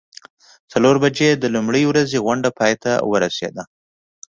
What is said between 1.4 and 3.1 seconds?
لومړۍ ورځې غونډه پای ته